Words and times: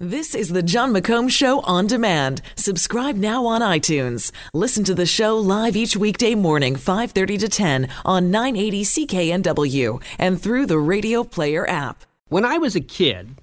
This 0.00 0.34
is 0.34 0.48
the 0.48 0.60
Jon 0.60 0.92
McComb 0.92 1.30
Show 1.30 1.60
on 1.60 1.86
demand. 1.86 2.42
Subscribe 2.56 3.14
now 3.14 3.46
on 3.46 3.60
iTunes. 3.60 4.32
Listen 4.52 4.82
to 4.82 4.92
the 4.92 5.06
show 5.06 5.38
live 5.38 5.76
each 5.76 5.96
weekday 5.96 6.34
morning, 6.34 6.74
5:30 6.74 7.38
to 7.38 7.48
10 7.48 7.88
on 8.04 8.28
980 8.28 8.82
CKNW 8.82 10.02
and 10.18 10.42
through 10.42 10.66
the 10.66 10.80
Radio 10.80 11.22
Player 11.22 11.64
app. 11.70 12.02
When 12.28 12.44
I 12.44 12.58
was 12.58 12.74
a 12.74 12.80
kid, 12.80 13.36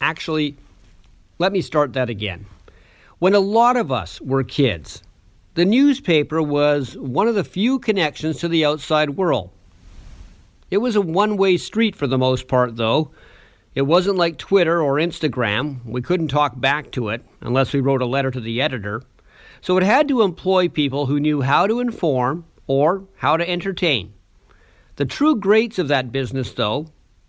actually, 0.00 0.56
let 1.40 1.50
me 1.50 1.62
start 1.62 1.94
that 1.94 2.10
again. 2.10 2.46
When 3.18 3.34
a 3.34 3.40
lot 3.40 3.76
of 3.76 3.90
us 3.90 4.20
were 4.20 4.44
kids, 4.44 5.02
the 5.54 5.64
newspaper 5.64 6.40
was 6.40 6.96
one 6.96 7.26
of 7.26 7.34
the 7.34 7.42
few 7.42 7.80
connections 7.80 8.38
to 8.38 8.46
the 8.46 8.64
outside 8.64 9.16
world. 9.16 9.50
It 10.70 10.78
was 10.78 10.94
a 10.94 11.00
one-way 11.00 11.56
street 11.56 11.96
for 11.96 12.06
the 12.06 12.18
most 12.18 12.46
part, 12.46 12.76
though. 12.76 13.10
It 13.76 13.82
wasn't 13.82 14.16
like 14.16 14.38
Twitter 14.38 14.80
or 14.80 14.94
Instagram. 14.94 15.84
We 15.84 16.00
couldn't 16.00 16.28
talk 16.28 16.58
back 16.58 16.90
to 16.92 17.10
it 17.10 17.22
unless 17.42 17.74
we 17.74 17.80
wrote 17.80 18.00
a 18.00 18.06
letter 18.06 18.30
to 18.30 18.40
the 18.40 18.62
editor. 18.62 19.02
So 19.60 19.76
it 19.76 19.82
had 19.82 20.08
to 20.08 20.22
employ 20.22 20.68
people 20.68 21.04
who 21.04 21.20
knew 21.20 21.42
how 21.42 21.66
to 21.66 21.80
inform 21.80 22.46
or 22.66 23.04
how 23.16 23.36
to 23.36 23.46
entertain. 23.46 24.14
The 24.96 25.04
true 25.04 25.36
greats 25.36 25.78
of 25.78 25.88
that 25.88 26.10
business, 26.10 26.52
though, 26.52 26.86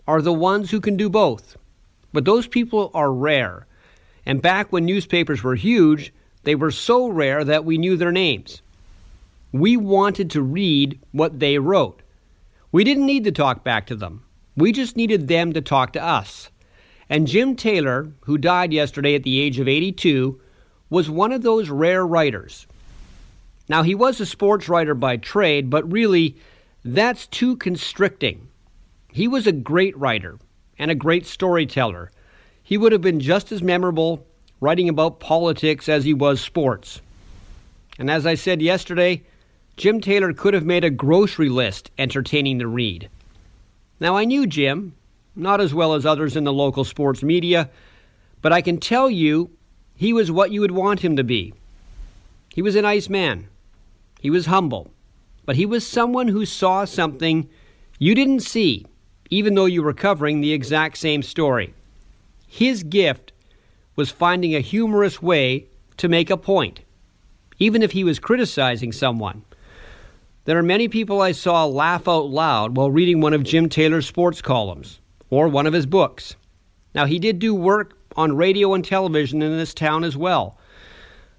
are 0.07 0.21
the 0.21 0.31
ones 0.31 0.71
who 0.71 0.79
can 0.79 0.95
do 0.95 1.09
both. 1.09 1.57
But 2.13 2.23
those 2.23 2.47
people 2.47 2.91
are 2.93 3.11
rare. 3.11 3.67
And 4.25 4.41
back 4.41 4.71
when 4.71 4.85
newspapers 4.85 5.43
were 5.43 5.55
huge, 5.55 6.13
they 6.43 6.55
were 6.55 6.71
so 6.71 7.09
rare 7.09 7.43
that 7.43 7.65
we 7.65 7.77
knew 7.77 7.97
their 7.97 8.13
names. 8.13 8.61
We 9.51 9.75
wanted 9.75 10.31
to 10.31 10.41
read 10.41 10.97
what 11.11 11.41
they 11.41 11.59
wrote. 11.59 12.01
We 12.71 12.85
didn't 12.85 13.05
need 13.05 13.25
to 13.25 13.33
talk 13.33 13.65
back 13.65 13.85
to 13.87 13.97
them. 13.97 14.23
We 14.57 14.71
just 14.71 14.97
needed 14.97 15.27
them 15.27 15.53
to 15.53 15.61
talk 15.61 15.93
to 15.93 16.03
us. 16.03 16.49
And 17.09 17.27
Jim 17.27 17.55
Taylor, 17.55 18.11
who 18.21 18.37
died 18.37 18.73
yesterday 18.73 19.15
at 19.15 19.23
the 19.23 19.39
age 19.39 19.59
of 19.59 19.67
82, 19.67 20.41
was 20.89 21.09
one 21.09 21.31
of 21.31 21.43
those 21.43 21.69
rare 21.69 22.05
writers. 22.05 22.65
Now, 23.69 23.83
he 23.83 23.95
was 23.95 24.19
a 24.19 24.25
sports 24.25 24.67
writer 24.67 24.95
by 24.95 25.17
trade, 25.17 25.69
but 25.69 25.89
really, 25.91 26.37
that's 26.83 27.27
too 27.27 27.55
constricting. 27.57 28.47
He 29.11 29.27
was 29.27 29.45
a 29.45 29.51
great 29.51 29.97
writer 29.97 30.39
and 30.79 30.89
a 30.89 30.95
great 30.95 31.25
storyteller. 31.25 32.11
He 32.63 32.77
would 32.77 32.91
have 32.91 33.01
been 33.01 33.19
just 33.19 33.51
as 33.51 33.61
memorable 33.61 34.25
writing 34.59 34.89
about 34.89 35.19
politics 35.19 35.87
as 35.87 36.03
he 36.03 36.13
was 36.13 36.41
sports. 36.41 37.01
And 37.99 38.09
as 38.09 38.25
I 38.25 38.35
said 38.35 38.61
yesterday, 38.61 39.23
Jim 39.75 40.01
Taylor 40.01 40.33
could 40.33 40.53
have 40.53 40.65
made 40.65 40.83
a 40.83 40.89
grocery 40.89 41.49
list 41.49 41.91
entertaining 41.97 42.59
to 42.59 42.67
read. 42.67 43.09
Now, 43.99 44.15
I 44.15 44.25
knew 44.25 44.45
Jim, 44.45 44.93
not 45.35 45.61
as 45.61 45.73
well 45.73 45.93
as 45.93 46.05
others 46.05 46.35
in 46.35 46.43
the 46.43 46.53
local 46.53 46.83
sports 46.83 47.23
media, 47.23 47.69
but 48.41 48.53
I 48.53 48.61
can 48.61 48.79
tell 48.79 49.09
you 49.09 49.49
he 49.95 50.13
was 50.13 50.31
what 50.31 50.51
you 50.51 50.61
would 50.61 50.71
want 50.71 50.99
him 50.99 51.15
to 51.15 51.23
be. 51.23 51.53
He 52.53 52.61
was 52.61 52.75
a 52.75 52.81
nice 52.81 53.09
man. 53.09 53.47
He 54.19 54.29
was 54.29 54.45
humble, 54.45 54.91
but 55.45 55.55
he 55.55 55.65
was 55.65 55.85
someone 55.85 56.27
who 56.27 56.45
saw 56.45 56.85
something 56.85 57.49
you 57.99 58.13
didn't 58.13 58.41
see, 58.41 58.85
even 59.29 59.55
though 59.55 59.65
you 59.65 59.81
were 59.81 59.93
covering 59.93 60.41
the 60.41 60.53
exact 60.53 60.97
same 60.97 61.23
story. 61.23 61.73
His 62.47 62.83
gift 62.83 63.31
was 63.95 64.11
finding 64.11 64.55
a 64.55 64.59
humorous 64.59 65.21
way 65.21 65.65
to 65.97 66.07
make 66.07 66.29
a 66.29 66.37
point, 66.37 66.81
even 67.57 67.81
if 67.81 67.91
he 67.91 68.03
was 68.03 68.19
criticizing 68.19 68.91
someone. 68.91 69.43
There 70.47 70.57
are 70.57 70.63
many 70.63 70.87
people 70.87 71.21
I 71.21 71.33
saw 71.33 71.65
laugh 71.65 72.07
out 72.07 72.29
loud 72.29 72.77
while 72.77 72.89
reading 72.89 73.19
one 73.19 73.33
of 73.33 73.43
Jim 73.43 73.67
Taylor's 73.67 74.07
sports 74.07 74.41
columns 74.41 75.01
or 75.29 75.49
one 75.49 75.67
of 75.67 75.73
his 75.73 75.85
books. 75.85 76.37
Now, 76.95 77.03
he 77.03 77.19
did 77.19 77.39
do 77.39 77.53
work 77.53 77.97
on 78.15 78.37
radio 78.37 78.73
and 78.73 78.83
television 78.83 79.41
in 79.41 79.57
this 79.57 79.73
town 79.73 80.05
as 80.05 80.15
well, 80.15 80.57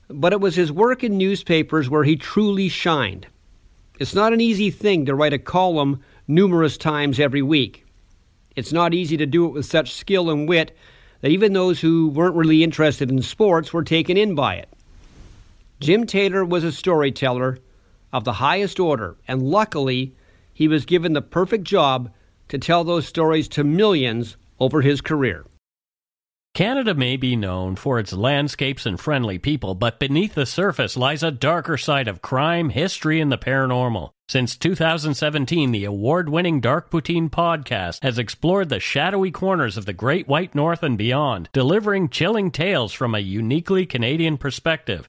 but 0.08 0.34
it 0.34 0.42
was 0.42 0.56
his 0.56 0.70
work 0.70 1.02
in 1.02 1.16
newspapers 1.16 1.88
where 1.88 2.04
he 2.04 2.16
truly 2.16 2.68
shined. 2.68 3.26
It's 3.98 4.14
not 4.14 4.34
an 4.34 4.42
easy 4.42 4.70
thing 4.70 5.06
to 5.06 5.14
write 5.14 5.32
a 5.32 5.38
column 5.38 6.02
numerous 6.26 6.76
times 6.76 7.18
every 7.18 7.41
week. 7.41 7.86
It's 8.56 8.74
not 8.74 8.92
easy 8.92 9.16
to 9.16 9.24
do 9.24 9.47
it 9.47 9.54
with 9.54 9.64
such 9.64 9.94
skill 9.94 10.28
and 10.28 10.47
wit 10.47 10.76
that 11.22 11.30
even 11.30 11.54
those 11.54 11.80
who 11.80 12.10
weren't 12.10 12.36
really 12.36 12.62
interested 12.62 13.10
in 13.10 13.22
sports 13.22 13.72
were 13.72 13.84
taken 13.84 14.18
in 14.18 14.34
by 14.34 14.56
it. 14.56 14.68
Jim 15.80 16.04
Taylor 16.04 16.44
was 16.44 16.62
a 16.62 16.70
storyteller 16.70 17.58
of 18.12 18.24
the 18.24 18.34
highest 18.34 18.80
order, 18.80 19.16
and 19.26 19.42
luckily, 19.42 20.14
he 20.52 20.69
was 20.69 20.84
given 20.84 21.12
the 21.12 21.22
perfect 21.22 21.64
job 21.64 22.10
to 22.48 22.58
tell 22.58 22.84
those 22.84 23.06
stories 23.06 23.48
to 23.48 23.64
millions 23.64 24.36
over 24.58 24.82
his 24.82 25.00
career. 25.00 25.44
Canada 26.54 26.94
may 26.94 27.16
be 27.16 27.36
known 27.36 27.76
for 27.76 28.00
its 28.00 28.12
landscapes 28.12 28.84
and 28.84 28.98
friendly 28.98 29.38
people, 29.38 29.76
but 29.76 30.00
beneath 30.00 30.34
the 30.34 30.47
surface 30.47 30.97
lies 30.97 31.22
a 31.22 31.30
darker 31.30 31.76
side 31.76 32.08
of 32.08 32.20
crime, 32.20 32.70
history, 32.70 33.20
and 33.20 33.30
the 33.30 33.38
paranormal. 33.38 34.10
Since 34.28 34.56
2017, 34.56 35.70
the 35.70 35.84
award 35.84 36.28
winning 36.28 36.60
Dark 36.60 36.91
Poutine 36.91 37.30
podcast 37.30 38.02
has 38.02 38.18
explored 38.18 38.70
the 38.70 38.80
shadowy 38.80 39.30
corners 39.30 39.76
of 39.76 39.86
the 39.86 39.92
Great 39.92 40.26
White 40.26 40.54
North 40.54 40.82
and 40.82 40.98
beyond, 40.98 41.48
delivering 41.52 42.08
chilling 42.08 42.50
tales 42.50 42.92
from 42.92 43.14
a 43.14 43.20
uniquely 43.20 43.86
Canadian 43.86 44.36
perspective. 44.36 45.08